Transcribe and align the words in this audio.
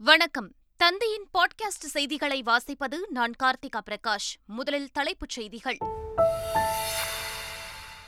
வணக்கம். 0.00 0.54
தந்தையின் 0.76 1.28
பாட்காஸ்ட் 1.38 1.86
செய்திகளை 1.86 2.42
வாசிப்பது 2.42 2.96
நான் 3.08 3.32
கார்த்திகா 3.42 3.80
பிரகாஷ். 3.90 4.34
முதலில் 4.46 4.90
தலைப்புச் 4.92 5.28
செய்திகள். 5.28 5.76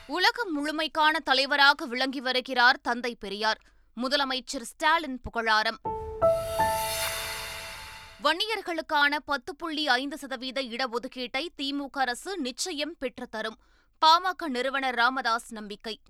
உலகம் 0.07 0.51
முழுமைக்கான 0.55 1.17
தலைவராக 1.25 1.87
விளங்கி 1.87 2.21
வருகிறார் 2.21 2.81
தந்தை 2.81 3.15
பெரியார். 3.15 3.61
முதலமைச்சர் 4.03 4.63
ஸ்டாலின் 4.63 5.21
புகழாரம். 5.21 5.81
வன்னியர்களுக்கான 8.25 9.17
பத்து 9.25 9.57
புள்ளி 9.57 9.89
ஐந்து 9.89 10.19
சதவீத 10.19 10.63
இடஒதுக்கீட்டை 10.63 11.49
திமுக 11.63 11.99
அரசு 11.99 12.39
நிச்சயம் 12.39 12.97
பெற்றுத்தரும் 13.01 13.59
பாமக 14.07 14.49
நிறுவனர் 14.49 14.95
ராமதாஸ் 14.95 15.53
நம்பிக்கை. 15.53 16.01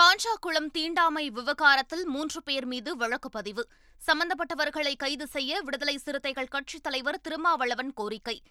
பாஞ்சாக்குளம் 0.00 0.70
தீண்டாமை 0.72 1.30
விவகாரத்தில் 1.30 2.06
மூன்று 2.06 2.42
பேர் 2.42 2.66
மீது 2.66 2.96
வழக்கு 2.96 3.28
பதிவு. 3.28 3.68
சம்பந்தப்பட்டவர்களை 4.06 4.96
கைது 4.96 5.26
செய்ய 5.26 5.60
விடுதலை 5.60 5.96
சிறுத்தைகள் 5.96 6.48
கட்சித் 6.48 6.82
தலைவர் 6.82 7.20
திருமாவளவன் 7.20 7.92
கோரிக்கை. 7.94 8.42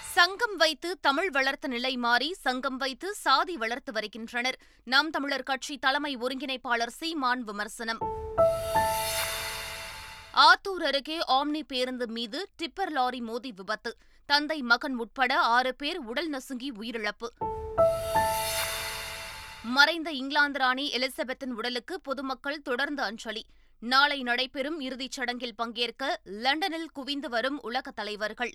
சங்கம் 0.00 0.56
வைத்து 0.56 0.98
தமிழ் 1.00 1.30
வளர்த்த 1.30 1.68
நிலை 1.68 1.96
மாறி 1.96 2.34
சங்கம் 2.34 2.76
வைத்து 2.76 3.14
சாதி 3.14 3.56
வளர்த்து 3.56 3.92
வருகின்றனர். 3.92 4.58
நாம் 4.84 5.10
தமிழர் 5.10 5.42
கட்சி 5.42 5.78
தலைமை 5.78 6.16
ஒருங்கிணைப்பாளர் 6.16 6.94
சீமான் 6.98 7.42
விமர்சனம். 7.42 7.98
ஆத்தூர் 10.34 10.84
அருகே 10.84 11.18
ஆம்னி 11.28 11.62
பேருந்து 11.66 12.06
மீது 12.08 12.48
டிப்பர் 12.62 12.90
லாரி 12.90 13.20
மோதி 13.20 13.52
விபத்து. 13.52 13.96
தந்தை 14.26 14.62
மகன் 14.62 14.96
உட்பட 14.96 15.38
ஆறு 15.38 15.74
பேர் 15.74 15.98
உடல் 15.98 16.28
நசுங்கி 16.28 16.72
உயிரிழப்பு. 16.72 17.28
மறைந்த 19.80 20.10
இங்கிலாந்து 20.10 20.58
ராணி 20.58 20.90
எலிசபெத்தின் 20.92 21.50
உடலுக்கு 21.50 22.00
பொதுமக்கள் 22.00 22.62
தொடர்ந்து 22.62 23.02
அஞ்சலி. 23.02 23.46
நாளை 23.78 24.22
நடைபெறும் 24.22 24.80
இறுதிச் 24.80 25.10
சடங்கில் 25.10 25.54
பங்கேற்க 25.54 26.20
லண்டனில் 26.24 26.90
குவிந்து 26.92 27.28
வரும் 27.28 27.62
உலக 27.62 27.90
தலைவர்கள். 27.90 28.52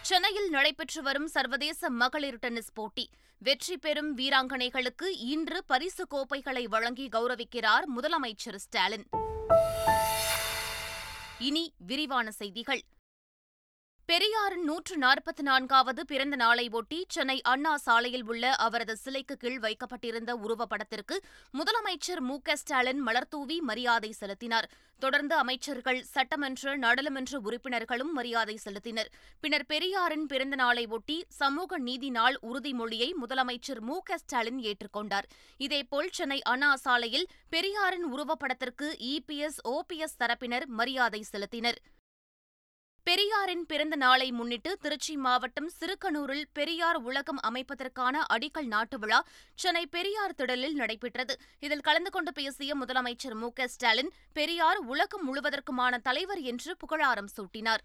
சென்னையில் 0.00 0.48
நடைபெற்று 0.50 1.02
வரும் 1.02 1.28
சர்வதேச 1.28 1.90
மகளிர் 1.90 2.38
டென்னிஸ் 2.38 2.72
போட்டி. 2.72 3.10
வெற்றி 3.38 3.76
பெறும் 3.76 4.18
வீராங்கனைகளுக்கு 4.18 5.08
இன்று 5.16 5.64
பரிசு 5.66 6.06
கோப்பைகளை 6.06 6.64
வழங்கி 6.68 7.08
கௌரவிக்கிறார் 7.08 7.84
முதலமைச்சர் 7.96 8.56
ஸ்டாலின். 8.56 9.06
இனி 11.38 11.72
விரிவான 11.86 12.30
செய்திகள். 12.30 12.82
பெரியாரின் 14.06 14.64
நூற்று 14.64 14.98
நாற்பத்தி 14.98 15.42
நான்காவது 15.42 16.04
பிறந்த 16.06 16.36
நாளை 16.36 16.68
ஒட்டி 16.68 17.04
சென்னை 17.08 17.40
அண்ணா 17.42 17.76
சாலையில் 17.76 18.24
உள்ள 18.24 18.54
அவரது 18.54 18.96
சிலைக்கு 18.96 19.36
கீழ் 19.36 19.58
வைக்கப்பட்டிருந்த 19.58 20.34
உருவப்படத்திற்கு 20.34 21.16
முதலமைச்சர் 21.58 22.20
மு 22.20 22.36
க 22.42 22.56
ஸ்டாலின் 22.56 23.06
மலர்தூவி 23.06 23.60
மரியாதை 23.60 24.10
செலுத்தினார். 24.10 24.68
தொடர்ந்து 24.98 25.34
அமைச்சர்கள் 25.34 26.02
சட்டமன்ற 26.02 26.76
நாடாளுமன்ற 26.76 27.38
உறுப்பினர்களும் 27.38 28.12
மரியாதை 28.12 28.58
செலுத்தினர். 28.64 29.10
பின்னர் 29.40 29.66
பெரியாரின் 29.66 30.26
பிறந்த 30.26 30.56
நாளை 30.56 30.86
ஒட்டி 30.86 31.24
சமூக 31.28 31.78
நீதி 31.78 32.10
நாள் 32.10 32.38
உறுதிமொழியை 32.42 33.10
முதலமைச்சர் 33.22 33.80
மு 33.80 33.98
க 34.02 34.18
ஸ்டாலின் 34.18 34.60
ஏற்றுக்கொண்டார். 34.60 35.28
இதேபோல் 35.56 36.12
சென்னை 36.12 36.42
அண்ணா 36.42 36.76
சாலையில் 36.76 37.26
பெரியாரின் 37.50 38.06
உருவப்படத்திற்கு 38.12 38.88
இபிஎஸ் 39.14 39.60
ஓபிஎஸ் 39.64 40.20
தரப்பினர் 40.24 40.66
மரியாதை 40.66 41.24
செலுத்தினர். 41.32 41.80
பெரியாரின் 43.08 43.64
பிறந்த 43.70 43.94
நாளை 44.02 44.26
முன்னிட்டு 44.38 44.70
திருச்சி 44.82 45.14
மாவட்டம் 45.24 45.70
சிறுகனூரில் 45.78 46.44
பெரியார் 46.58 46.98
உலகம் 47.08 47.40
அமைப்பதற்கான 47.48 48.14
அடிக்கல் 48.34 48.68
நாட்டு 48.74 48.96
விழா 48.98 49.18
சென்னை 49.62 49.82
பெரியார் 49.96 50.34
திடலில் 50.38 50.76
நடைபெற்றது. 50.80 51.34
இதில் 51.64 51.84
கலந்து 51.88 52.10
கொண்டு 52.10 52.32
பேசிய 52.38 52.76
முதலமைச்சர் 52.82 53.36
மு 53.40 53.48
ஸ்டாலின் 53.74 54.12
பெரியார் 54.38 54.80
உலகம் 54.92 55.24
முழுவதற்குமான 55.28 56.00
தலைவர் 56.08 56.42
என்று 56.52 56.72
புகழாரம் 56.82 57.30
சூட்டினார். 57.36 57.82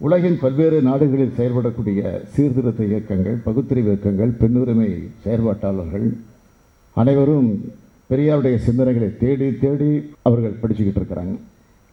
உலகின் 0.00 0.38
பல்வேறு 0.42 0.80
நாடுகளில் 0.88 1.36
செயல்படக்கூடிய 1.38 2.02
சீர்திருத்த 2.34 2.82
இயக்கங்கள் 2.92 3.38
பகுத்தறிவு 3.48 3.90
இயக்கங்கள் 3.92 4.36
பெண்ணுரிமை 4.42 4.90
செயற்பாட்டாளர்கள் 5.24 6.08
அனைவரும் 6.96 7.50
பெரியாருடைய 8.12 8.56
சிந்தனைகளை 8.66 9.10
தேடி 9.24 9.48
தேடி 9.64 9.90
அவர்கள் 10.28 10.60
படிச்சுக்கிட்டு 10.62 11.00
இருக்கிறாங்க. 11.02 11.36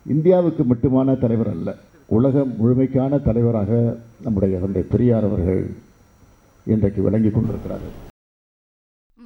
இந்தியாவுக்கு 0.05 0.63
மட்டுமான 0.71 1.19
தலைவர் 1.25 1.53
அல்ல 1.57 1.69
உலகம் 2.07 2.51
முழுமைக்கான 2.59 3.23
தலைவராக 3.23 3.97
நம்முடைய 4.21 4.59
தந்தை 4.59 4.81
பெரியார் 4.81 5.23
அவர்கள் 5.23 5.73
இன்றைக்கு 6.66 7.01
விளங்கிக் 7.01 7.33
கொண்டிருக்கிறார்கள். 7.33 7.93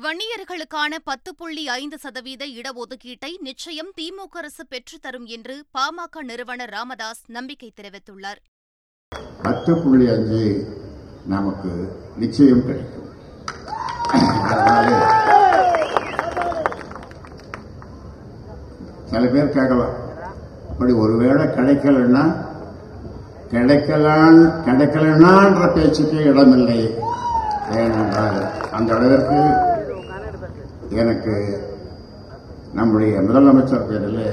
வன்னியர்களுக்கான 0.03 0.97
பத்து 1.03 1.35
புள்ளி 1.35 1.67
ஐந்து 1.67 1.97
சதவீத 1.97 2.45
இடஒதுக்கீட்டை 2.45 3.31
நிச்சயம் 3.39 3.91
திமுக 3.97 4.37
அரசு 4.41 4.65
பெற்றுத்தரும் 4.69 5.25
என்று 5.25 5.65
பாமக 5.73 6.21
நிறுவனர் 6.21 6.69
ராமதாஸ் 6.69 7.23
நம்பிக்கை 7.27 7.73
தெரிவித்துள்ளார். 7.75 8.41
பத்து 9.43 9.81
புள்ளி 9.83 10.07
அஞ்சு 10.09 10.43
நமக்கு 11.27 11.91
நிச்சயம் 12.17 12.65
கிடைக்கும். 12.65 13.07
சில 19.05 19.27
பேர் 19.27 19.55
கேட்கலாம். 19.57 19.95
அப்படி 20.69 20.93
ஒருவேளை 20.93 21.45
கிடைக்கலன்னா 21.45 22.47
கிடைக்கலான் 23.53 24.39
கிடைக்கலனான்ற 24.65 25.61
பேச்சுக்கு 25.75 26.17
இடமில்லை. 26.31 26.81
ஏனென்றால் 27.83 28.39
அந்த 28.77 28.89
அளவிற்கு 28.95 29.39
எனக்கு 31.01 31.35
நம்முடைய 32.73 33.13
முதலமைச்சர் 33.27 33.87
பேரில் 33.89 34.23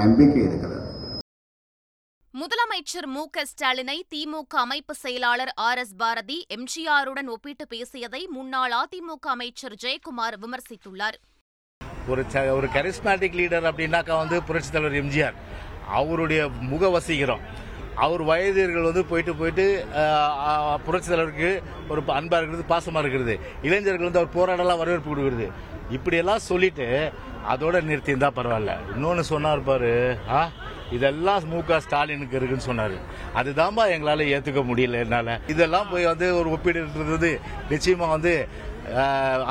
நம்பிக்கை 0.00 0.42
இருக்கிறது. 0.42 0.76
முதலமைச்சர் 2.34 3.08
மு 3.14 3.22
க 3.34 3.44
ஸ்டாலினை 3.50 3.96
திமுக 4.14 4.56
அமைப்பு 4.64 4.94
செயலாளர் 5.04 5.52
ஆர் 5.68 5.78
எஸ் 5.78 5.94
பாரதி 5.96 6.38
எம்ஜிஆருடன் 6.56 7.30
ஒப்பிட்டு 7.34 7.66
பேசியதை 7.66 8.22
முன்னாள் 8.36 8.74
அதிமுக 8.80 9.26
அமைச்சர் 9.36 9.76
ஜெயக்குமார் 9.84 10.36
விமர்சித்துள்ளார். 10.44 11.18
ஒரு 12.08 12.24
ஒரு 12.58 12.68
கரிஸ்மேட்டிக் 12.76 13.38
லீடர் 13.40 13.70
அப்படின்னாக்கா 13.70 14.16
வந்து 14.22 14.42
புரட்சித் 14.42 14.72
தலைவர் 14.72 15.00
எம்ஜிஆர். 15.04 15.38
அவருடைய 16.00 16.42
முக 16.70 16.88
வசீகரம் 16.98 17.44
அவர் 18.04 18.22
வயதியர்கள் 18.30 18.88
வந்து 18.88 19.02
போயிட்டு 19.10 19.32
போயிட்டு 19.40 19.64
புரட்சி 20.86 21.08
தலைவருக்கு 21.12 21.50
ஒரு 21.92 22.00
அன்பா 22.18 22.38
இருக்கிறது 22.40 22.70
பாசமா 22.74 23.00
இருக்கிறது. 23.02 23.34
இளைஞர்கள் 23.68 24.08
வந்து 24.08 24.20
அவர் 24.22 24.36
போராடலாம் 24.38 24.80
வரவேற்பு 24.82 25.10
கொடுக்கிறது. 25.10 25.48
இப்படியெல்லாம் 25.96 26.46
சொல்லிட்டு 26.50 26.86
அதோட 27.52 27.76
நிறுத்தியிருந்தா 27.90 28.30
பரவாயில்ல. 28.38 28.72
இன்னொன்னு 28.94 29.24
சொன்னார் 29.32 29.66
பாரு 29.70 29.92
ஆ 30.38 30.40
இதெல்லாம் 30.96 31.48
மு 31.52 31.58
க 31.68 31.78
ஸ்டாலினுக்கு 31.86 32.38
இருக்குன்னு 32.38 32.68
சொன்னார். 32.68 32.96
அதுதான்பா 33.40 33.84
எங்களால் 33.94 34.30
ஏற்றுக்க 34.34 34.60
முடியல 34.70 35.02
என்னால். 35.04 35.34
இதெல்லாம் 35.52 35.90
போய் 35.92 36.10
வந்து 36.12 36.28
ஒரு 36.40 36.48
ஒப்பீடுன்றது 36.56 37.16
வந்து 37.16 37.32
நிச்சயமாக 37.72 38.14
வந்து 38.16 38.32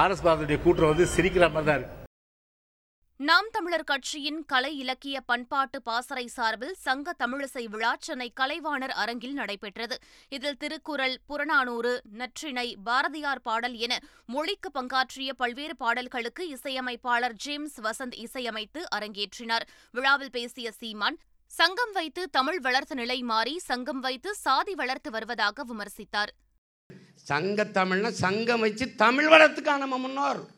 ஆர்எஸ் 0.04 0.26
பாரதியுடைய 0.28 0.60
கூட்டம் 0.66 0.92
வந்து 0.94 1.08
சிரிக்கிற 1.16 1.46
மாதிரி 1.56 1.68
தான் 1.70 1.80
இருக்கு. 1.80 1.97
நாம் 3.20 3.48
தமிழர் 3.52 3.84
கட்சியின் 3.84 4.46
கலை 4.46 4.78
இலக்கிய 4.78 5.22
பண்பாட்டு 5.22 5.82
பாசறை 5.82 6.28
சார்பில் 6.28 6.74
சங்க 6.74 7.16
தமிழிசை 7.20 7.66
விழா 7.66 7.96
சென்னை 8.00 8.32
கலைவாணர் 8.40 8.94
அரங்கில் 9.04 9.34
நடைபெற்றது. 9.34 9.98
இதில் 10.30 10.58
திருக்குறள் 10.58 11.20
புறநானூறு 11.26 12.02
நற்றிணை 12.18 12.76
பாரதியார் 12.84 13.42
பாடல் 13.42 13.74
என 13.74 14.00
மொழிக்கு 14.26 14.72
பங்காற்றிய 14.74 15.30
பல்வேறு 15.38 15.76
பாடல்களுக்கு 15.76 16.48
இசையமைப்பாளர் 16.48 17.34
ஜேம்ஸ் 17.34 17.82
வசந்த் 17.82 18.18
இசையமைத்து 18.18 18.84
அரங்கேற்றினார். 18.96 19.66
விழாவில் 19.92 20.32
பேசிய 20.32 20.72
சீமான் 20.72 21.18
சங்கம் 21.46 21.92
வைத்து 21.92 22.30
தமிழ் 22.30 22.60
வளர்த்த 22.60 22.96
நிலை 22.96 23.22
மாறி 23.22 23.60
சங்கம் 23.60 24.00
வைத்து 24.00 24.36
சாதி 24.36 24.76
வளர்த்து 24.76 25.12
வருவதாக 25.12 25.66
விமர்சித்தார். 25.66 26.34
சங்க 27.14 27.64
தமிழ்னா 27.64 28.10
சங்கம் 28.10 28.60
வச்சு 28.60 28.96
தமிழ் 28.96 29.28
வளர்த்துக்கான 29.28 29.88
முன்னோர். 29.88 30.56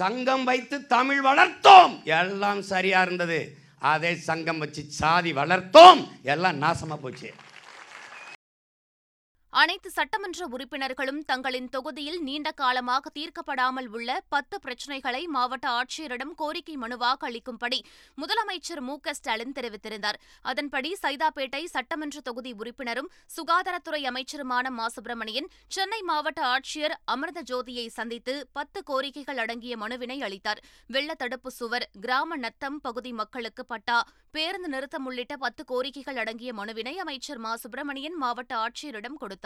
சங்கம் 0.00 0.44
வைத்து 0.44 0.86
தமிழ் 0.86 1.24
வளர்த்தோம். 1.24 2.02
எல்லாம் 2.02 2.62
சரியா 2.62 3.02
இருந்தது. 3.02 3.56
அதே 3.78 4.14
சங்கம் 4.14 4.58
வச்சு 4.58 4.84
சாதி 4.88 5.32
வளர்த்தோம். 5.32 6.00
எல்லாம் 6.22 6.62
நாசமா 6.62 6.96
போச்சு. 6.96 7.34
அனைத்து 9.60 9.88
சட்டமன்ற 9.96 10.46
உறுப்பினர்களும் 10.54 11.18
தங்களின் 11.30 11.66
தொகுதியில் 11.72 12.20
நீண்ட 12.26 12.50
காலமாக 12.60 13.10
தீர்க்கப்படாமல் 13.16 13.88
உள்ள 13.96 14.10
பத்து 14.34 14.56
பிரச்சினைகளை 14.64 15.20
மாவட்ட 15.34 15.66
ஆட்சியரிடம் 15.78 16.32
கோரிக்கை 16.40 16.74
மனுவாக 16.84 17.26
அளிக்கும்படி 17.28 17.78
முதலமைச்சர் 18.20 18.82
மு 18.86 18.94
க 19.06 19.14
ஸ்டாலின் 19.18 19.52
தெரிவித்திருந்தார். 19.58 20.18
அதன்படி 20.50 20.92
சைதாப்பேட்டை 21.02 21.62
சட்டமன்ற 21.74 22.22
தொகுதி 22.28 22.52
உறுப்பினரும் 22.60 23.10
சுகாதாரத்துறை 23.36 24.00
அமைச்சருமான 24.12 24.72
மா 24.78 24.86
சுப்பிரமணியன் 24.94 25.50
சென்னை 25.76 26.00
மாவட்ட 26.12 26.42
ஆட்சியர் 26.54 26.96
அமிர்த 27.16 27.42
ஜோதியை 27.52 27.86
சந்தித்து 27.98 28.36
பத்து 28.58 28.82
கோரிக்கைகள் 28.92 29.42
அடங்கிய 29.44 29.76
மனுவினை 29.84 30.18
அளித்தார். 30.28 30.62
வெள்ள 30.96 31.10
தடுப்பு 31.24 31.52
சுவர் 31.58 31.88
கிராம 32.06 32.40
நத்தம் 32.46 32.80
பகுதி 32.88 33.12
மக்களுக்கு 33.12 33.64
பட்டா 33.74 34.00
பேருந்து 34.36 34.68
நிறுத்தம் 34.68 35.06
உள்ளிட்ட 35.08 35.34
பத்து 35.36 35.62
கோரிக்கைகள் 35.70 36.20
அடங்கிய 36.24 36.50
மனுவினை 36.62 36.96
அமைச்சர் 37.06 37.42
மா 37.46 37.54
சுப்பிரமணியன் 37.62 38.18
மாவட்ட 38.24 38.52
ஆட்சியரிடம் 38.64 39.20
கொடுத்தார். 39.22 39.40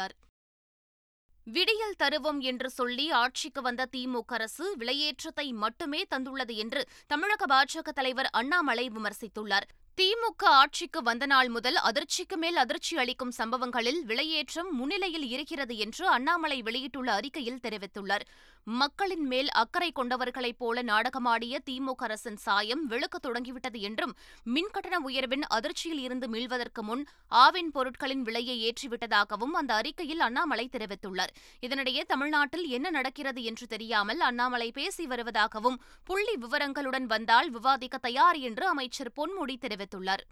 விடியல் 1.46 1.98
தருவோம் 1.98 2.40
என்று 2.40 2.70
சொல்லி 2.70 3.10
ஆட்சிக்கு 3.10 3.62
வந்த 3.62 3.88
திமுக 3.96 4.32
அரசு 4.32 4.76
விலையேற்றத்தை 4.76 5.52
மட்டுமே 5.52 6.04
தந்துள்ளது 6.14 6.56
என்று 6.56 6.88
தமிழக 7.06 7.46
பாஜக 7.46 7.88
தலைவர் 7.88 8.26
அண்ணாமலை 8.26 8.90
விமர்சித்துள்ளார். 8.90 9.68
திமுக 9.98 10.44
ஆட்சிக்கு 10.44 11.00
வந்த 11.02 11.26
நாள் 11.26 11.48
முதல் 11.48 11.78
அதிர்ச்சிக்கு 11.88 12.36
மேல் 12.36 12.56
அதிர்ச்சி 12.56 12.94
அளிக்கும் 12.96 13.30
சம்பவங்களில் 13.30 14.00
விலையேற்றம் 14.06 14.68
முன்னிலையில் 14.70 15.24
இருக்கிறது 15.28 15.76
என்று 15.76 16.04
அண்ணாமலை 16.08 16.58
வெளியிட்டுள்ள 16.62 17.12
அறிக்கையில் 17.12 17.62
தெரிவித்துள்ளார். 17.62 18.24
மக்களின் 18.64 19.26
மேல் 19.26 19.50
அக்கறை 19.50 19.92
கொண்டவர்களைப் 19.92 20.58
போல 20.58 20.82
நாடகமாடிய 20.82 21.60
திமுக 21.70 22.04
அரசின் 22.06 22.36
சாயம் 22.36 22.82
விழுக்க 22.86 23.18
தொடங்கிவிட்டது 23.18 23.80
என்றும் 23.80 24.14
மின்கட்டண 24.54 24.98
உயர்வின் 25.08 25.44
அதிர்ச்சியில் 25.48 26.02
இருந்து 26.02 26.28
மீள்வதற்கு 26.28 26.82
முன் 26.82 27.04
ஆவின் 27.44 27.70
பொருட்களின் 27.70 28.22
விலையை 28.22 28.56
ஏற்றிவிட்டதாகவும் 28.68 29.56
அந்த 29.60 29.74
அறிக்கையில் 29.74 30.20
அண்ணாமலை 30.20 30.68
தெரிவித்துள்ளார். 30.72 31.32
இதனிடையே 31.60 32.04
தமிழ்நாட்டில் 32.06 32.66
என்ன 32.68 32.90
நடக்கிறது 32.90 33.42
என்று 33.42 33.66
தெரியாமல் 33.66 34.20
அண்ணாமலை 34.20 34.72
பேசி 34.72 35.06
வருவதாகவும் 35.06 35.80
புள்ளி 36.04 36.36
விவரங்களுடன் 36.46 37.08
வந்தால் 37.14 37.50
விவாதிக்க 37.50 37.98
தயார் 37.98 38.40
என்று 38.50 38.66
அமைச்சர் 38.66 39.14
பொன்முடி 39.16 39.58
தெரிவித்துள்ளார் 39.86 40.24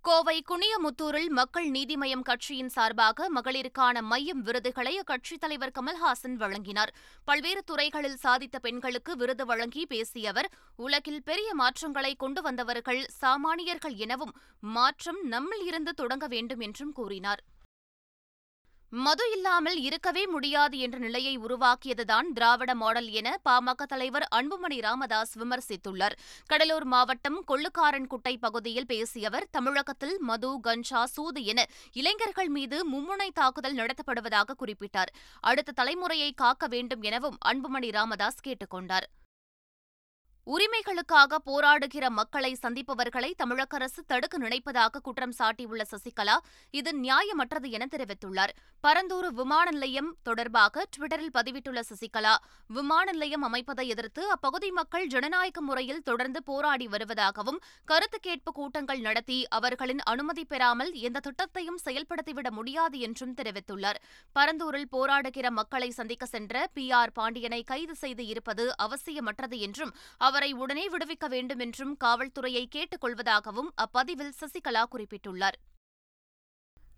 கோவை 0.00 0.44
குனியமுத்தூரில் 0.48 1.28
மக்கள் 1.28 1.70
நீதிமயம் 1.70 2.22
கட்சியின் 2.22 2.68
சார்பாக 2.68 3.32
மகளிருக்கான 3.34 4.00
மையம் 4.00 4.42
விருதுகளை 4.42 5.00
அக்கட்சித் 5.00 5.40
தலைவர் 5.40 5.70
கமல்ஹாசன் 5.70 6.32
வழங்கினார். 6.32 6.94
பல்வேறு 7.24 7.64
துறைகளில் 7.64 8.18
சாதித்த 8.22 8.58
பெண்களுக்கு 8.60 9.16
விருது 9.16 9.46
வழங்கி 9.46 9.86
பேசிய 9.86 10.28
அவர் 10.28 10.50
உலகில் 10.76 11.22
பெரிய 11.22 11.54
மாற்றங்களை 11.54 12.14
கொண்டு 12.14 12.42
வந்தவர்கள் 12.42 13.06
சாமானியர்கள் 13.20 13.96
எனவும் 13.96 14.36
மாற்றம் 14.60 15.22
நம்மில் 15.22 15.64
இருந்து 15.64 15.94
தொடங்க 15.94 16.26
வேண்டும் 16.26 16.60
என்றும் 16.60 16.92
கூறினார். 16.92 17.42
மது 18.90 19.32
இல்லாமல் 19.32 19.76
இருக்கவே 19.76 20.26
முடியாது 20.26 20.78
என்ற 20.78 20.98
நிலையை 20.98 21.38
உருவாக்கியதுதான் 21.38 22.32
திராவிட 22.34 22.74
மாடல் 22.74 23.08
என 23.08 23.40
பாமக 23.44 23.82
தலைவர் 23.82 24.28
அன்புமணி 24.34 24.80
ராமதாஸ் 24.80 25.38
விமர்சித்துள்ளார். 25.38 26.12
கடலூர் 26.46 26.84
மாவட்டம் 26.84 27.44
கொள்ளுக்காரன்குட்டை 27.48 28.36
பகுதியில் 28.40 28.86
பேசிய 28.86 29.28
அவர் 29.28 29.48
தமிழகத்தில் 29.50 30.20
மது 30.20 30.60
கஞ்சா 30.60 31.06
சூது 31.06 31.44
என 31.44 31.66
இளைஞர்கள் 31.92 32.48
மீது 32.48 32.88
மும்முனை 32.92 33.28
தாக்குதல் 33.34 33.74
நடத்தப்படுவதாக 33.74 34.56
குறிப்பிட்டார். 34.58 35.12
அடுத்த 35.40 35.84
தலைமுறையை 35.84 36.30
காக்க 36.34 36.66
வேண்டும் 36.66 37.02
எனவும் 37.02 37.38
அன்புமணி 37.44 37.92
ராமதாஸ் 37.92 38.40
கேட்டுக் 38.40 38.70
கொண்டார் 38.70 39.08
உரிமைகளுக்காக 40.48 41.38
போராடுகிற 41.46 42.04
மக்களை 42.08 42.50
சந்திப்பவர்களை 42.62 43.30
தமிழக 43.36 43.76
அரசு 43.76 44.00
தடுக்க 44.06 44.38
நினைப்பதாக 44.38 45.00
குற்றம் 45.02 45.34
சாட்டியுள்ள 45.38 45.82
சசிகலா 45.90 46.36
இது 46.74 46.90
நியாயமற்றது 47.00 47.68
என 47.70 47.86
தெரிவித்துள்ளார். 47.86 48.52
பரந்தூர் 48.84 49.28
விமான 49.30 49.66
நிலையம் 49.70 50.16
தொடர்பாக 50.22 50.84
டுவிட்டரில் 50.94 51.34
பதிவிட்டுள்ள 51.34 51.80
சசிகலா 51.90 52.34
விமான 52.70 53.06
நிலையம் 53.12 53.44
அமைப்பதை 53.48 53.84
எதிர்த்து 53.86 54.22
அப்பகுதி 54.30 54.70
மக்கள் 54.70 55.06
ஜனநாயக 55.06 55.60
முறையில் 55.60 56.02
தொடர்ந்து 56.02 56.42
போராடி 56.42 56.86
வருவதாகவும் 56.86 57.60
கருத்து 57.84 58.20
கேட்பு 58.20 58.52
கூட்டங்கள் 58.52 59.00
நடத்தி 59.00 59.46
அவர்களின் 59.50 60.02
அனுமதி 60.04 60.44
பெறாமல் 60.44 60.92
எந்த 60.92 61.20
திட்டத்தையும் 61.20 61.82
செயல்படுத்திவிட 61.84 62.50
முடியாது 62.50 62.98
என்றும் 63.00 63.34
தெரிவித்துள்ளார். 63.34 64.00
பரந்தூரில் 64.36 64.90
போராடுகிற 64.92 65.50
மக்களை 65.50 65.90
சந்திக்க 65.90 66.26
சென்ற 66.26 66.66
பி. 66.72 66.90
ஆர். 66.92 67.12
பாண்டியனை 67.12 67.62
கைது 67.64 67.94
செய்து 67.94 68.26
இருப்பது 68.26 68.66
அவசியமற்றது 68.82 69.58
என்றும் 69.58 69.94
அவர் 70.18 70.36
அவரை 70.38 70.56
உடனே 70.56 70.90
விடுவிக்க 70.90 71.26
வேண்டும் 71.28 71.58
என்றும் 71.58 71.96
காவல்துறையை 72.04 72.64
கேட்டுக் 72.68 73.04
கொள்வதாகவும் 73.04 73.70
அப்பதிவில் 73.74 74.34
சசிகலா 74.40 74.82
குறிப்பிட்டுள்ளார். 74.90 75.56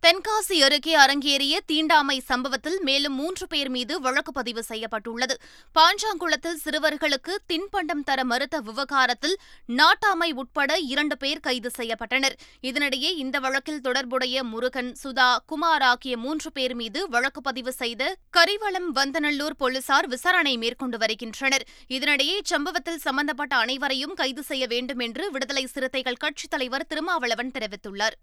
தென்காசி 0.05 0.63
அருகே 0.63 0.97
அரங்கேறிய 0.97 1.59
தீண்டாமை 1.67 2.21
சம்பவத்தில் 2.21 2.81
மேலும் 2.81 3.15
மூன்று 3.15 3.47
பேர் 3.47 3.69
மீது 3.69 4.01
வழக்கு 4.01 4.33
பதிவு 4.33 4.63
செய்யப்பட்டுள்ளது. 4.63 5.35
பாஞ்சாங்குளத்தில் 5.75 6.57
சிறுவர்களுக்கு 6.65 7.35
தின்பண்டம் 7.53 8.05
தர 8.05 8.25
மறுத்த 8.25 8.61
விவகாரத்தில் 8.61 9.39
நாட்டாமை 9.69 10.33
உட்பட 10.33 10.79
இரண்டு 10.79 11.17
பேர் 11.17 11.41
கைது 11.41 11.71
செய்யப்பட்டனர். 11.79 12.37
இதனிடையே 12.63 13.11
இந்த 13.17 13.39
வழக்கில் 13.39 13.81
தொடர்புடைய 13.81 14.45
முருகன் 14.45 14.97
சுதா 15.03 15.37
குமார் 15.47 15.83
ஆகிய 15.83 16.17
மூன்று 16.17 16.53
பேர் 16.53 16.75
மீது 16.75 17.09
வழக்கு 17.09 17.41
பதிவு 17.41 17.73
செய்த 17.73 18.17
கரிவளம் 18.37 18.91
வந்தநல்லூர் 18.95 19.59
போலீசார் 19.59 20.07
விசாரணை 20.07 20.57
மேற்கொண்டு 20.57 20.99
வருகின்றனர். 20.99 21.67
இதனிடையே 21.89 22.41
இச்சம்பவத்தில் 22.41 22.97
சம்பந்தப்பட்ட 22.97 23.57
அனைவரையும் 23.57 24.15
கைது 24.15 24.43
செய்ய 24.43 24.67
வேண்டும் 24.67 24.99
என்று 24.99 25.31
விடுதலை 25.31 25.67
சிறுத்தைகள் 25.67 26.23
கட்சித் 26.27 26.51
தலைவர் 26.51 26.87
திருமாவளவன் 26.87 27.55
தெரிவித்துள்ளார். 27.59 28.19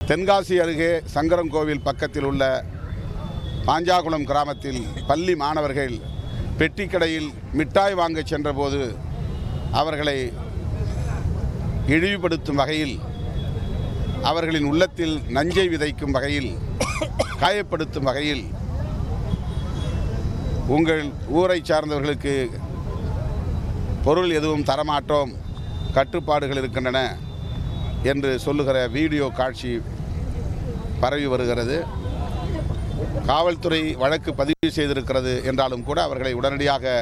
தென்காசி 0.00 0.54
அருகே 0.62 0.88
சங்கரங்கோவில் 1.12 1.82
பக்கத்தில் 1.82 2.24
உள்ள 2.24 2.44
பாஞ்சாகுளம் 3.64 4.24
கிராமத்தில் 4.24 4.80
பள்ளி 5.06 5.34
மாணவர்கள் 5.34 5.94
பெட்டிக்கடையில் 6.58 7.28
மிட்டாய் 7.52 7.94
வாங்கச் 7.94 8.30
சென்றபோது 8.32 8.80
அவர்களை 9.72 10.16
இழிவுபடுத்தும் 11.88 12.60
வகையில் 12.62 12.96
அவர்களின் 14.22 14.68
உள்ளத்தில் 14.68 15.14
நஞ்சை 15.30 15.66
விதைக்கும் 15.68 16.16
வகையில் 16.16 16.50
காயப்படுத்தும் 17.38 18.08
வகையில் 18.08 18.44
உங்கள் 20.70 21.06
ஊரை 21.34 21.60
சார்ந்தவர்களுக்கு 21.62 22.36
பொருள் 24.04 24.30
எதுவும் 24.32 24.68
தரமாட்டோம் 24.68 25.32
கட்டுப்பாடுகள் 25.92 26.58
இருக்கின்றன 26.58 26.98
என்று 28.04 28.30
சொல்லுகிற 28.40 28.76
வீடியோ 28.90 29.26
காட்சி 29.32 29.70
பரவி 31.04 31.26
வருகிறது. 31.32 31.76
காவல்துறை 33.30 33.82
வழக்கு 34.02 34.30
பதிவு 34.40 34.68
செய்திருக்கிறது 34.76 35.32
என்றாலும் 35.50 35.84
கூட 35.88 35.98
அவர்களை 36.08 36.32
உடனடியாக 36.40 36.94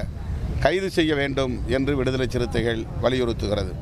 கைது 0.65 0.89
செய்ய 0.97 1.13
வேண்டும் 1.21 1.55
என்று 1.77 1.93
விடுதலை 1.99 2.27
சிறுத்தைகள் 2.35 2.83
வலியுறுத்துகிறது. 3.05 3.73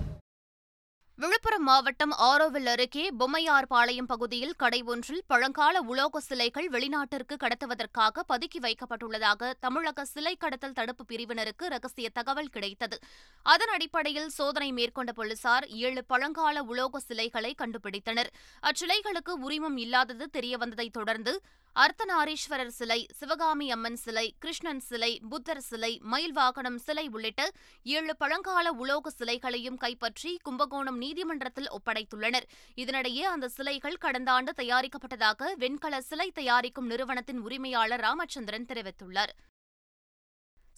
விழுப்புரம் 1.57 1.75
மாவட்டம் 1.75 2.15
ஆரோவில் 2.27 2.69
அருகே 2.73 3.05
பொம்மையார்பாளையம் 3.21 4.09
பகுதியில் 4.11 4.53
கடை 4.57 4.81
ஒன்றில் 4.83 5.23
பழங்கால 5.27 5.81
உலோக 5.91 6.21
சிலைகள் 6.21 6.69
வெளிநாட்டிற்கு 6.69 7.35
கடத்துவதற்காக 7.45 8.25
பதுக்கி 8.33 8.61
வைக்கப்பட்டுள்ளதாக 8.67 9.51
தமிழக 9.61 10.05
சிலை 10.05 10.35
கடத்தல் 10.37 10.77
தடுப்பு 10.79 11.05
பிரிவினருக்கு 11.11 11.67
ரகசிய 11.75 12.09
தகவல் 12.19 12.53
கிடைத்தது. 12.55 12.99
அதன் 13.47 13.73
அடிப்படையில் 13.77 14.31
சோதனை 14.39 14.71
மேற்கொண்ட 14.73 15.13
போலீசார் 15.13 15.67
ஏழு 15.85 16.03
பழங்கால 16.05 16.65
உலோக 16.65 17.01
சிலைகளை 17.01 17.53
கண்டுபிடித்தனர். 17.63 18.33
அச்சிலைகளுக்கு 18.63 19.35
உரிமம் 19.49 19.79
இல்லாதது 19.85 20.27
தெரியவந்ததைத் 20.39 20.99
தொடர்ந்து 20.99 21.35
அர்த்தநாரீஸ்வரர் 21.77 22.75
சிலை 22.77 22.99
சிவகாமி 23.19 23.67
அம்மன் 23.71 23.99
சிலை 24.03 24.25
கிருஷ்ணன் 24.39 24.81
சிலை 24.81 25.11
புத்தர் 25.29 25.61
சிலை 25.61 25.91
மயில் 26.13 26.33
வாகனம் 26.33 26.79
சிலை 26.79 27.05
உள்ளிட்ட 27.09 27.43
ஏழு 27.87 28.15
பழங்கால 28.17 28.73
உலோக 28.83 29.11
சிலைகளையும் 29.19 29.77
கைப்பற்றி 29.77 30.33
கும்பகோணம் 30.43 30.99
நீதிமன்ற 30.99 31.46
நீதிமன்றத்தில் 31.47 31.75
ஒப்படைத்துள்ளனர். 31.77 32.47
இதனிடையே 32.77 33.25
அந்த 33.35 33.49
சிலைகள் 33.49 33.97
கடந்த 33.97 34.31
ஆண்டு 34.31 34.53
தயாரிக்கப்பட்டதாக 34.53 35.53
வெண்கல 35.57 36.01
சிலை 36.01 36.31
தயாரிக்கும் 36.31 36.87
நிறுவனத்தின் 36.87 37.41
உரிமையாளர் 37.41 38.01
ராமச்சந்திரன் 38.01 38.69
தெரிவித்துள்ளார். 38.73 39.33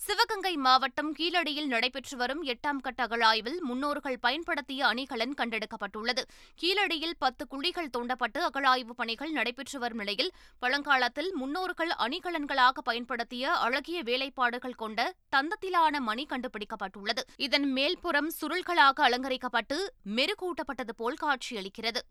சிவகங்கை 0.05 0.57
மாவட்டம் 0.57 1.15
கீழடியில் 1.15 1.67
நடைபெற்று 1.67 2.17
வரும் 2.17 2.43
எட்டாம் 2.45 2.81
கட்ட 2.81 3.03
அகழாய்வில் 3.03 3.63
முன்னோர்கள் 3.63 4.19
பயன்படுத்திய 4.19 4.87
அணிகலன் 4.87 5.35
கண்டெடுக்கப்பட்டுள்ளது. 5.39 6.23
கீழடியில் 6.61 7.15
பத்து 7.19 7.47
குழிகள் 7.47 7.91
தோண்டப்பட்டு 7.99 8.39
அகழாய்வு 8.39 8.95
பணிகள் 8.97 9.33
நடைபெற்று 9.33 9.79
வரும் 9.79 9.97
நிலையில் 9.97 10.33
பழங்காலத்தில் 10.59 11.35
முன்னோர்கள் 11.35 11.91
அணிகலன்களாக 11.99 12.85
பயன்படுத்திய 12.85 13.53
அழகிய 13.53 14.03
வேலைப்பாடுகள் 14.03 14.75
கொண்ட 14.75 15.15
தந்தத்திலான 15.37 16.01
மணி 16.01 16.27
கண்டுபிடிக்கப்பட்டுள்ளது. 16.31 17.25
இதன் 17.37 17.77
மேல்புறம் 17.77 18.31
சுருள்களாக 18.41 19.03
அலங்கரிக்கப்பட்டு 19.09 19.79
மெருகூட்டப்பட்டது 20.17 20.95
போல் 20.97 21.21
காட்சியளிக்கிறது. 21.21 22.03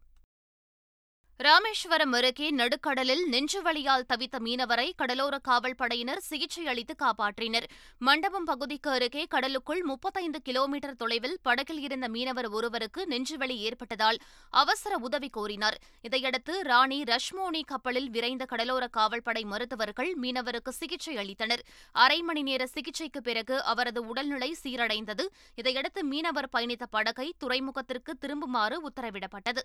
ராமேஸ்வரம் 1.39 2.13
அருகே 2.13 2.51
நடுக்கடலில் 2.51 3.21
நெஞ்சுவலியால் 3.31 4.05
தவித்த 4.07 4.39
மீனவரை 4.39 4.91
கடலோர 4.95 5.39
காவல்படையினர் 5.47 6.17
சிகிச்சை 6.17 6.67
அளித்து 6.67 6.95
காப்பாற்றினர். 6.99 7.63
மண்டபம் 7.99 8.43
பகுதிக்கு 8.43 8.89
அருகே 8.89 9.25
கடலுக்குள் 9.25 9.83
முப்பத்தைந்து 9.83 10.41
கிலோமீட்டர் 10.41 10.95
தொலைவில் 10.95 11.37
படகில் 11.41 11.79
இருந்த 11.79 12.07
மீனவர் 12.07 12.47
ஒருவருக்கு 12.49 13.07
நெஞ்சுவலி 13.09 13.57
ஏற்பட்டதால் 13.57 14.17
அவசர 14.49 14.97
உதவி 14.97 15.29
கோரினார். 15.37 15.77
இதையடுத்து 16.01 16.61
ராணி 16.61 17.03
ரஷ்மோனி 17.03 17.61
கப்பலில் 17.65 18.09
விரைந்த 18.09 18.45
கடலோர 18.45 18.87
காவல்படை 18.87 19.43
மருத்துவர்கள் 19.43 20.17
மீனவருக்கு 20.21 20.69
சிகிச்சை 20.69 21.15
அளித்தனர். 21.15 21.59
அரை 21.91 22.21
மணி 22.21 22.41
நேர 22.41 22.65
சிகிச்சைக்கு 22.67 23.21
பிறகு 23.21 23.63
அவரது 23.63 24.05
உடல்நிலை 24.05 24.55
சீரடைந்தது. 24.63 25.27
இதையடுத்து 25.55 26.03
மீனவர் 26.03 26.49
பயணித்த 26.57 26.83
படகை 26.89 27.33
துறைமுகத்திற்கு 27.43 28.13
திரும்புமாறு 28.19 28.79
உத்தரவிடப்பட்டது. 28.89 29.63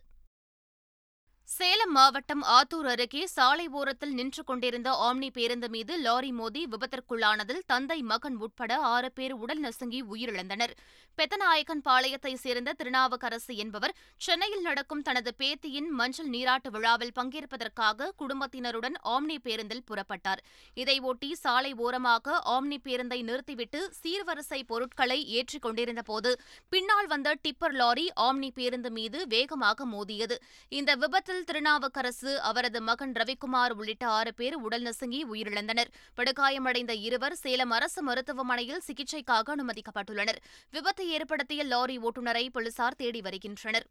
சேலம் 1.48 1.92
மாவட்டம் 1.94 2.42
ஆத்தூர் 2.56 2.86
அருகே 2.90 3.22
சாலை 3.32 3.64
ஓரத்தில் 3.78 4.12
நின்று 4.18 4.42
கொண்டிருந்த 4.44 4.90
ஆம்னி 5.06 5.28
பேருந்து 5.36 5.68
மீது 5.74 5.94
லாரி 6.04 6.30
மோதி 6.38 6.60
விபத்திற்குள்ளானதில் 6.72 7.60
தந்தை 7.66 7.98
மகன் 8.10 8.36
உட்பட 8.44 8.78
ஆறு 8.92 9.08
பேர் 9.12 9.34
உடல் 9.42 9.60
நசுங்கி 9.64 10.00
உயிரிழந்தனர். 10.12 10.72
பெத்தநாயக்கன் 11.18 11.82
பாளையத்தைச் 11.88 12.42
சேர்ந்த 12.44 12.74
திருநாவுக்கரசு 12.78 13.54
என்பவர் 13.64 13.94
சென்னையில் 14.26 14.64
நடக்கும் 14.68 15.02
தனது 15.08 15.32
பேத்தியின் 15.40 15.90
மஞ்சள் 15.98 16.30
நீராட்டு 16.34 16.70
விழாவில் 16.70 17.12
பங்கேற்பதற்காக 17.18 18.10
குடும்பத்தினருடன் 18.22 18.96
ஆம்னி 19.14 19.36
பேருந்தில் 19.46 19.84
புறப்பட்டார். 19.90 20.42
இதையொட்டி 20.76 21.30
சாலை 21.42 21.74
ஓரமாக 21.86 22.38
ஆம்னி 22.54 22.80
பேருந்தை 22.88 23.20
நிறுத்திவிட்டு 23.30 23.82
சீர்வரிசை 24.00 24.62
பொருட்களை 24.72 25.18
ஏற்றிக் 25.38 25.66
கொண்டிருந்தபோது 25.66 26.32
பின்னால் 26.68 27.10
வந்த 27.14 27.36
டிப்பர் 27.44 27.78
லாரி 27.82 28.08
ஆம்னி 28.28 28.52
பேருந்து 28.60 28.92
மீது 29.00 29.20
வேகமாக 29.26 29.86
மோதியது. 29.94 30.38
இந்த 30.72 30.90
விபத்தில் 31.32 31.50
திருநாவுக்கரசு 31.50 32.32
அவரது 32.40 32.80
மகன் 32.80 33.12
ரவிக்குமார் 33.12 33.72
உள்ளிட்ட 33.76 34.04
ஆறு 34.06 34.34
பேர் 34.34 34.56
உடல் 34.56 34.82
நசுங்கி 34.82 35.20
உயிரிழந்தனர். 35.24 35.90
படுகாயமடைந்த 36.16 36.92
இருவர் 37.06 37.36
சேலம் 37.36 37.70
அரசு 37.70 38.00
மருத்துவமனையில் 38.02 38.82
சிகிச்சைக்காக 38.88 39.54
அனுமதிக்கப்பட்டுள்ளனர். 39.56 40.40
விபத்தை 40.72 41.06
ஏற்படுத்திய 41.16 41.64
லாரி 41.64 41.98
ஓட்டுநரை 41.98 42.44
போலீசார் 42.50 42.96
தேடி 42.96 43.20
வருகின்றனர். 43.20 43.86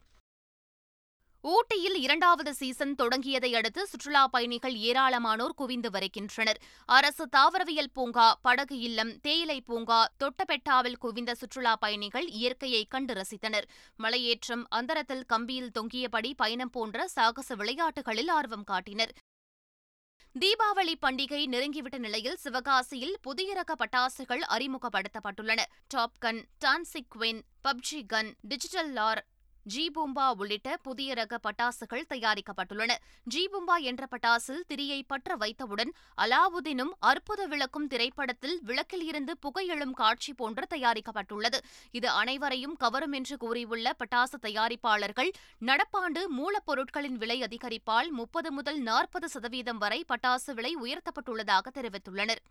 ஊட்டியில் 1.44 1.96
இரண்டாவது 1.96 2.54
சீசன் 2.54 2.96
தொடங்கியதை 2.96 3.54
அடுத்து 3.56 3.88
சுற்றுலா 3.88 4.28
பயணிகள் 4.28 4.74
ஏராளமானோர் 4.74 5.56
குவிந்து 5.56 5.90
வருகின்றனர். 5.92 6.60
அரசு 6.86 7.28
தாவரவியல் 7.38 7.92
பூங்கா 7.94 8.40
படகு 8.42 8.80
இல்லம் 8.80 9.20
தேயிலை 9.20 9.62
பூங்கா 9.62 10.10
தொட்டபெட்டாவில் 10.24 10.98
குவிந்த 10.98 11.34
சுற்றுலா 11.34 11.76
பயணிகள் 11.76 12.28
இயற்கையை 12.28 12.86
கண்டு 12.86 13.14
ரசித்தனர். 13.14 13.68
மலையேற்றம் 13.96 14.66
அந்தரத்தில் 14.70 15.26
கம்பியில் 15.34 15.74
தொங்கியபடி 15.80 16.34
பயணம் 16.36 16.70
போன்ற 16.70 17.08
சாகச 17.08 17.56
விளையாட்டுகளில் 17.56 18.28
ஆர்வம் 18.28 18.64
காட்டினர். 18.64 19.14
தீபாவளி 20.40 20.94
பண்டிகை 21.02 21.48
நெருங்கிவிட்ட 21.48 21.98
நிலையில் 21.98 22.38
சிவகாசியில் 22.44 23.16
புதிய 23.22 23.54
ரக 23.54 23.76
பட்டாசுகள் 23.76 24.44
அறிமுகப்படுத்தப்பட்டுள்ளன. 24.50 25.60
டாப்கன் 25.94 26.44
டான்சிக்வின் 26.66 27.42
பப்ஜி 27.68 28.02
கன் 28.14 28.34
டிஜிட்டல் 28.42 28.94
லார் 28.94 29.24
ஜீபூம்பா 29.66 30.36
உள்ளிட்ட 30.38 30.78
புதிய 30.78 31.14
ரக 31.14 31.40
பட்டாசுகள் 31.44 32.06
தயாரிக்கப்பட்டுள்ளன. 32.10 32.92
ஜீபூம்பா 33.30 33.76
என்ற 33.82 34.08
பட்டாசில் 34.08 34.64
திரியை 34.68 35.02
பற்ற 35.08 35.36
வைத்தவுடன் 35.36 35.92
அலாவுதீனும் 36.18 36.94
அற்புத 37.00 37.46
விளக்கும் 37.46 37.88
திரைப்படத்தில் 37.88 38.60
விளக்கில் 38.64 39.04
இருந்து 39.04 39.38
புகையெழும் 39.38 39.92
காட்சி 39.92 40.34
போன்று 40.34 40.68
தயாரிக்கப்பட்டுள்ளது. 40.70 41.60
இது 41.92 42.10
அனைவரையும் 42.10 42.76
கவரும் 42.76 43.12
என்று 43.12 43.38
கூறியுள்ள 43.38 43.96
பட்டாசு 44.04 44.40
தயாரிப்பாளர்கள் 44.42 45.32
நடப்பாண்டு 45.62 46.24
மூலப்பொருட்களின் 46.38 47.18
விலை 47.18 47.42
அதிகரிப்பால் 47.42 48.10
முப்பது 48.10 48.52
முதல் 48.52 48.80
நாற்பது 48.80 49.30
சதவீதம் 49.30 49.78
வரை 49.78 50.06
பட்டாசு 50.08 50.54
விலை 50.54 50.76
உயர்த்தப்பட்டுள்ளதாக 50.76 51.68
தெரிவித்துள்ளனர். 51.74 52.44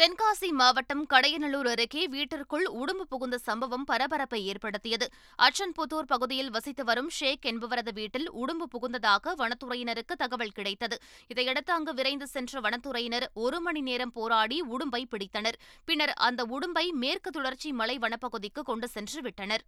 தென்காசி 0.00 0.48
மாவட்டம் 0.50 1.02
கடையநல்லூர் 1.06 1.66
அருகே 1.66 2.06
வீட்டிற்குள் 2.06 2.66
உடும்பு 2.66 3.04
புகுந்த 3.08 3.38
சம்பவம் 3.38 3.84
பரபரப்பை 3.84 4.46
ஏற்படுத்தியது. 4.46 5.06
அச்சன்புத்தூர் 5.38 6.06
பகுதியில் 6.06 6.50
வசித்து 6.50 6.84
வரும் 6.84 7.08
ஷேக் 7.08 7.44
என்பவரது 7.44 7.92
வீட்டில் 7.92 8.32
உடும்பு 8.32 8.66
புகுந்ததாக 8.74 9.34
வனத்துறையினருக்கு 9.34 10.16
தகவல் 10.16 10.52
கிடைத்தது. 10.52 10.98
இதையடுத்து 11.28 11.72
அங்கு 11.72 11.94
விரைந்து 11.94 12.26
சென்ற 12.26 12.60
வனத்துறையினர் 12.60 13.26
ஒரு 13.34 13.60
மணி 13.60 13.80
நேரம் 13.80 14.12
போராடி 14.12 14.62
உடும்பை 14.62 15.04
பிடித்தனர். 15.10 15.58
பின்னர் 15.84 16.12
அந்த 16.12 16.44
உடும்பை 16.44 16.90
மேற்கு 16.92 17.30
தொடர்ச்சி 17.30 17.72
மலை 17.72 17.98
வனப்பகுதிக்கு 17.98 18.62
கொண்டு 18.62 18.88
சென்று 18.88 19.22
விட்டனர். 19.22 19.64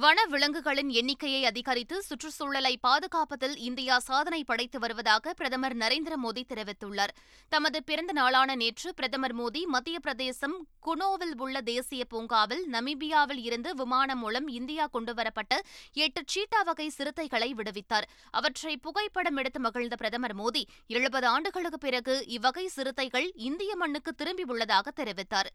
வன 0.00 0.24
விலங்குகளின் 0.26 0.88
எண்ணிக்கையை 0.88 1.44
அதிகரித்து 1.44 2.02
சுற்றுச்சூழலை 2.02 2.78
பாதுகாப்பதில் 2.82 3.56
இந்தியா 3.56 3.98
சாதனை 3.98 4.44
படைத்து 4.44 4.78
வருவதாக 4.78 5.34
பிரதமர் 5.34 5.76
நரேந்திர 5.76 6.14
மோடி 6.22 6.42
தெரிவித்துள்ளார். 6.48 7.12
தமது 7.48 7.82
பிறந்த 7.82 8.12
நாளான 8.12 8.54
நேற்று 8.54 8.94
பிரதமர் 8.94 9.34
மோடி 9.36 9.64
மத்திய 9.64 9.98
பிரதேசம் 9.98 10.66
குனோவில் 10.86 11.34
உள்ள 11.36 11.60
தேசிய 11.60 12.04
பூங்காவில் 12.04 12.64
நமீபியாவில் 12.72 13.42
இருந்து 13.42 13.74
விமானம் 13.74 14.18
மூலம் 14.18 14.48
இந்தியா 14.48 14.86
கொண்டுவரப்பட்ட 14.86 15.60
எட்டு 15.92 16.22
சீட்டா 16.26 16.62
வகை 16.62 16.90
சிறுத்தைகளை 16.98 17.50
விடுவித்தார். 17.52 18.08
அவற்றை 18.30 18.76
புகைப்படம் 18.76 19.36
எடுத்து 19.36 19.60
மகிழ்ந்த 19.60 19.96
பிரதமர் 19.96 20.36
மோடி 20.36 20.62
எழுபது 20.86 21.26
ஆண்டுகளுக்கு 21.26 21.78
பிறகு 21.78 22.24
இவ்வகை 22.26 22.68
சிறுத்தைகள் 22.68 23.32
இந்திய 23.34 23.76
மண்ணுக்கு 23.76 24.14
திரும்பியுள்ளதாக 24.18 24.88
தெரிவித்தார். 24.96 25.52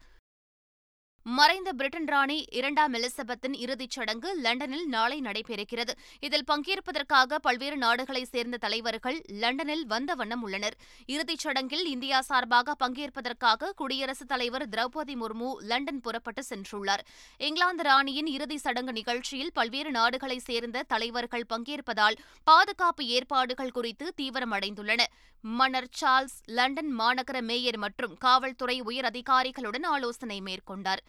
மறைந்த 1.36 1.72
பிரிட்டன் 1.72 2.06
ராணி 2.06 2.44
இரண்டாம் 2.50 2.94
எலிசபெத்தின் 2.94 3.54
இறுதிச் 3.54 3.90
சடங்கு 3.90 4.34
லண்டனில் 4.34 4.86
நாளை 4.86 5.20
நடைபெறுகிறது. 5.20 5.90
இதில் 6.20 6.44
பங்கேற்பதற்காக 6.50 7.38
பல்வேறு 7.38 7.76
நாடுகளைச் 7.76 8.26
சேர்ந்த 8.26 8.56
தலைவர்கள் 8.56 9.22
லண்டனில் 9.26 9.86
வந்த 9.86 10.14
வண்ணம் 10.14 10.42
உள்ளனர். 10.42 10.76
இறுதிச் 11.06 11.38
சடங்கில் 11.38 11.84
இந்தியா 11.84 12.20
சார்பாக 12.20 12.74
பங்கேற்பதற்காக 12.84 13.72
குடியரசுத் 13.76 14.28
தலைவர் 14.28 14.68
திரௌபதி 14.68 15.16
முர்மு 15.22 15.50
லண்டன் 15.58 16.00
புறப்பட்டு 16.00 16.44
சென்றுள்ளார். 16.48 17.04
இங்கிலாந்து 17.38 17.82
ராணியின் 17.82 18.26
இறுதி 18.26 18.56
சடங்கு 18.56 18.92
நிகழ்ச்சியில் 18.92 19.52
பல்வேறு 19.52 19.90
நாடுகளைச் 19.90 20.44
சேர்ந்த 20.44 20.82
தலைவர்கள் 20.82 21.46
பங்கேற்பதால் 21.54 22.18
பாதுகாப்பு 22.44 23.04
ஏற்பாடுகள் 23.06 23.70
குறித்து 23.70 24.14
தீவிரமடைந்துள்ளன. 24.22 25.04
மன்னர் 25.42 25.92
சார்ல்ஸ் 26.00 26.40
லண்டன் 26.44 26.98
மாநகர 26.98 27.40
மேயர் 27.40 27.76
மற்றும் 27.76 28.16
காவல்துறை 28.16 28.80
உயர் 28.80 29.04
அதிகாரிகளுடன் 29.04 29.82
ஆலோசனை 29.82 30.40
மேற்கொண்டார். 30.40 31.04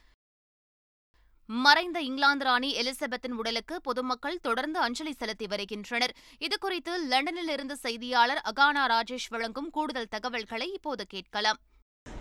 மறைந்த 1.49 2.01
இங்கிலாந்து 2.01 2.45
ராணி 2.45 2.75
எலிசபெத்தின் 2.75 3.31
உடலுக்கு 3.31 3.81
பொதுமக்கள் 3.81 4.39
தொடர்ந்து 4.39 4.79
அஞ்சலி 4.79 5.13
செலுத்தி 5.13 5.47
வருகின்றனர். 5.47 6.15
இதுகுறித்து 6.39 6.93
லண்டனில் 7.07 7.49
இருந்து 7.49 7.75
செய்தியாளர் 7.75 8.41
அகானா 8.51 8.83
ராஜேஷ் 8.85 9.29
வழங்கும் 9.29 9.69
கூடுதல் 9.69 10.07
தகவல்களை 10.09 10.71
இப்போது 10.73 11.07
கேட்கலாம். 11.07 11.59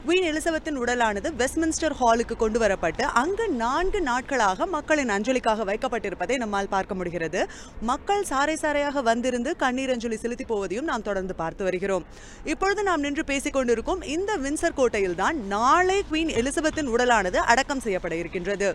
குவீன் 0.08 0.26
எலிசபெத்தின் 0.28 0.78
உடலானது 0.82 1.28
வெஸ்ட்மின்ஸ்டர் 1.40 1.94
ஹாலுக்கு 1.98 2.34
கொண்டு 2.42 2.58
வரப்பட்டு 2.62 3.02
அங்கு 3.22 3.46
நான்கு 3.62 3.98
நாட்களாக 4.06 4.66
மக்களின் 4.74 5.10
அஞ்சலிக்காக 5.16 5.64
வைக்கப்பட்டிருப்பதை 5.70 6.36
நம்மால் 6.42 6.70
பார்க்க 6.74 6.96
முடிகிறது. 6.98 7.40
மக்கள் 7.90 8.24
சாறை 8.30 8.54
சாறையாக 8.62 9.02
வந்திருந்து 9.08 9.52
கண்ணீர் 9.62 9.92
அஞ்சலி 9.94 10.18
செலுத்தி 10.22 10.44
போவதையும் 10.52 10.88
நாம் 10.90 11.04
தொடர்ந்து 11.08 11.34
பார்த்து 11.42 11.66
வருகிறோம். 11.66 12.06
இப்பொழுது 12.52 12.84
நாம் 12.88 13.04
நின்று 13.06 13.24
பேசிக் 13.32 13.56
கொண்டிருக்கும் 13.58 14.00
இந்த 14.14 14.38
வின்சர் 14.46 14.78
கோட்டையில் 14.80 15.18
தான் 15.20 15.36
நாளை 15.52 15.98
குவீன் 16.10 16.32
எலிசபெத்தின் 16.42 16.90
உடலானது 16.94 17.40
அடக்கம் 17.54 17.84
செய்யப்பட 17.86 18.16
இருக்கின்றது. 18.22 18.70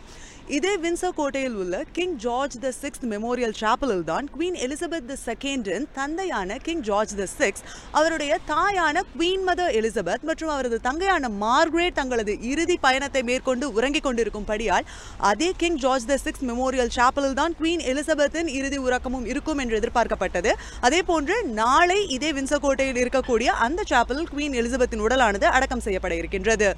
இதே 0.57 0.75
வின்சர் 0.85 1.17
கோட்டையில் 1.21 1.57
உள்ள 1.63 1.75
King 1.97 2.15
George 2.27 2.59
the 2.63 2.71
six 2.81 3.03
memorial 3.15 3.57
சாப்பலில் 3.63 4.05
தான் 4.11 4.25
குவீன் 4.35 4.57
எலிசபெத் 4.67 5.09
த 5.11 5.17
செகண்டின் 5.25 5.89
தந்தையான 5.99 6.57
கிங் 6.65 6.85
ஜார்ஜ் 6.91 7.17
த 7.23 7.27
சிக்ஸ் 7.37 7.65
அவருடைய 7.99 8.39
தாயான 8.53 9.05
குவீன் 9.13 9.45
மதர் 9.49 9.75
எலிசபெத் 9.81 10.29
மற்றும் 10.31 10.53
அவரது 10.55 10.79
தங்கையான 10.89 11.21
மார்க்ரேட் 11.29 11.97
தங்களது 11.99 12.33
இறுதி 12.41 12.77
பயணத்தை 12.77 13.23
மேற்கொண்டு 13.23 13.71
உறங்கிக் 13.73 14.05
கொண்டிருக்கும்படியால் 14.05 14.87
அதே 15.17 15.53
King 15.57 15.77
George 15.77 16.05
the 16.05 16.17
six 16.17 16.45
memorial 16.51 16.93
சாப்பலில் 16.97 17.33
தான் 17.33 17.55
குவீன் 17.59 17.85
எலிசபெத்தின் 17.91 18.47
இறுதி 18.47 18.77
உறக்கமும் 18.77 19.25
இருக்கும் 19.25 19.57
என்று 19.57 19.79
எதிர்பார்க்கப்பட்டது. 19.81 20.53
அதே 20.81 21.03
போன்று 21.03 21.43
நாளை 21.43 22.07
இதே 22.07 22.31
வின்சர் 22.33 22.63
கோட்டையில் 22.65 23.01
இருக்கக்கூடிய 23.03 23.47
அந்த 23.67 23.83
சாப்பலில் 23.89 24.29
குவீன் 24.33 24.57
எலிசபெத்தின் 24.61 25.05
உடலானது 25.07 25.43
அடக்கம் 25.43 25.79
செய்யப்பட 25.79 26.15
இருக்கின்றது. 26.15 26.69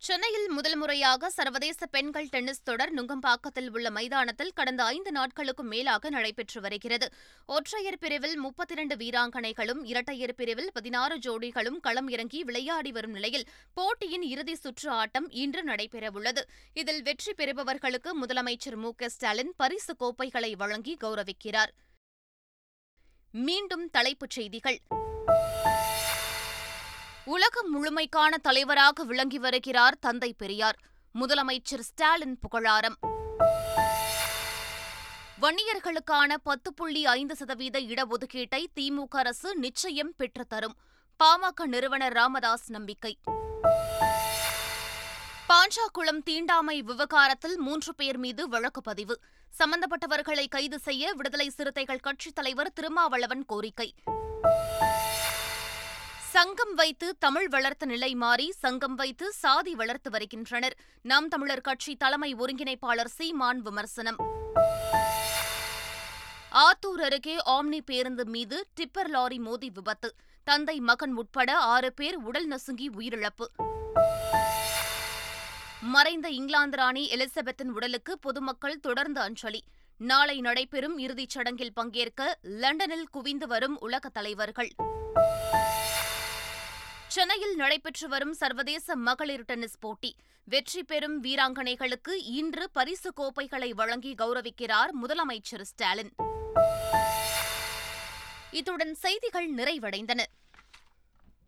சென்னையில் 0.00 0.48
முதல் 0.48 0.76
முறையாக 0.76 1.30
சர்வதேச 1.30 1.86
பெண்கள் 1.86 2.28
டென்னிஸ் 2.28 2.62
தொடர் 2.62 2.94
நுங்கம்பாக்கத்தில் 2.94 3.68
உள்ள 3.72 3.90
மைதானத்தில் 3.90 4.52
கடந்த 4.52 4.84
ஐந்து 4.84 5.12
நாட்களுக்கும் 5.12 5.68
மேலாக 5.68 6.10
நடைபெற்று 6.10 6.60
வருகிறது. 6.60 7.12
ஒற்றையர் 7.46 7.98
பிரிவில் 7.98 8.36
முப்பத்தி 8.36 8.74
இரண்டு 8.74 8.96
வீராங்கனைகளும் 8.96 9.84
இரட்டையர் 9.84 10.34
பிரிவில் 10.34 10.70
பதினாறு 10.72 11.18
ஜோடிகளும் 11.18 11.80
களம் 11.80 12.08
இறங்கி 12.08 12.44
விளையாடி 12.44 12.92
வரும் 12.92 13.10
நிலையில் 13.10 13.48
போட்டியின் 13.74 14.22
இறுதி 14.22 14.54
சுற்று 14.54 14.90
ஆட்டம் 14.90 15.30
இன்று 15.30 15.64
நடைபெறவுள்ளது. 15.64 16.42
இதில் 16.72 17.02
வெற்றி 17.02 17.32
பெறுபவர்களுக்கு 17.32 18.26
முதலமைச்சர் 18.26 18.76
மு. 18.76 18.94
க. 18.94 19.08
ஸ்டாலின் 19.08 19.54
பரிசு 19.56 19.96
கோப்பைகளை 19.96 20.56
வழங்கி 20.56 20.96
கௌரவிக்கிறார். 21.04 21.72
மீண்டும் 23.32 23.90
தலைப்புச் 23.90 24.30
செய்திகள். 24.30 24.80
உலகம் 27.28 27.70
முழுமைக்கான 27.72 28.34
தலைவராக 28.42 29.04
விளங்கி 29.04 29.38
வருகிறார் 29.38 29.98
தந்தை 29.98 30.32
பெரியார். 30.32 30.78
முதலமைச்சர் 31.20 31.80
ஸ்டாலின் 31.80 32.38
புகழாரம். 32.38 32.98
வன்னியர்களுக்கான 35.42 36.34
பத்து 36.42 36.74
புள்ளி 36.74 37.06
ஐந்து 37.06 37.36
சதவீத 37.36 37.80
இடஒதுக்கீட்டை 37.80 38.66
திமுக 38.80 39.08
அரசு 39.08 39.56
நிச்சயம் 39.56 40.14
பெற்றுத்தரும். 40.18 40.76
பாமக 41.24 41.64
நிறுவனர் 41.66 42.12
ராமதாஸ் 42.12 42.70
நம்பிக்கை. 42.70 43.18
பாஞ்சாக்குளம் 45.48 46.22
தீண்டாமை 46.24 46.82
விவகாரத்தில் 46.82 47.58
மூன்று 47.58 47.94
பேர் 47.94 48.18
மீது 48.18 48.48
வழக்கு 48.48 48.80
பதிவு. 48.80 49.20
சம்பந்தப்பட்டவர்களை 49.58 50.48
கைது 50.48 50.78
செய்ய 50.78 51.12
விடுதலை 51.12 51.48
சிறுத்தைகள் 51.48 52.00
கட்சித் 52.00 52.34
தலைவர் 52.34 52.72
திருமாவளவன் 52.72 53.44
கோரிக்கை. 53.44 53.94
சங்கம் 56.32 56.74
வைத்து 56.74 57.16
தமிழ் 57.18 57.48
வளர்த்த 57.48 57.86
நிலை 57.86 58.14
மாறி 58.14 58.52
சங்கம் 58.52 58.94
வைத்து 58.94 59.32
சாதி 59.32 59.74
வளர்த்து 59.74 60.10
வருகின்றனர். 60.10 60.76
நாம் 61.02 61.28
தமிழர் 61.28 61.60
கட்சி 61.60 61.96
தலைமை 61.96 62.34
ஒருங்கிணைப்பாளர் 62.34 63.10
சீமான் 63.16 63.60
விமர்சனம். 63.60 64.16
ஆத்தூர் 66.52 67.02
அருகே 67.02 67.36
ஆம்னி 67.46 67.80
பேருந்து 67.84 68.24
மீது 68.24 68.66
டிப்பர் 68.80 69.08
லாரி 69.08 69.38
மோதி 69.38 69.70
விபத்து. 69.70 70.14
தந்தை 70.44 70.80
மகன் 70.80 71.14
உட்பட 71.14 71.56
ஆறு 71.56 71.92
பேர் 71.92 72.16
உடல் 72.16 72.46
நசுங்கி 72.46 72.90
உயிரிழப்பு. 72.90 73.46
மறைந்த 75.80 76.28
இங்கிலாந்து 76.28 76.76
ராணி 76.76 77.10
எலிசபெத்தின் 77.10 77.72
உடலுக்கு 77.72 78.18
பொதுமக்கள் 78.18 78.80
தொடர்ந்து 78.80 79.20
அஞ்சலி. 79.20 79.64
நாளை 79.98 80.40
நடைபெறும் 80.40 80.98
இறுதிச் 80.98 81.30
சடங்கில் 81.30 81.72
பங்கேற்க 81.72 82.38
லண்டனில் 82.42 83.08
குவிந்து 83.10 83.46
வரும் 83.46 83.80
உலக 83.80 84.08
தலைவர்கள். 84.08 84.70
சென்னையில் 87.18 87.56
நடைபெற்று 87.56 88.08
வரும் 88.08 88.32
சர்வதேச 88.32 88.96
மகளிர் 88.96 89.44
டென்னிஸ் 89.44 89.78
போட்டி. 89.78 90.16
வெற்றி 90.44 90.82
பெறும் 90.82 91.24
வீராங்கனைகளுக்கு 91.24 92.12
இன்று 92.22 92.70
பரிசு 92.72 93.12
கோப்பைகளை 93.12 93.72
வழங்கி 93.74 94.14
கௌரவிக்கிறார் 94.14 94.90
முதலமைச்சர் 95.02 95.60
ஸ்டாலின். 95.60 96.12
இத்துடன் 98.50 98.94
செய்திகள் 98.94 99.54
நிறைவடைந்தன. 99.54 100.20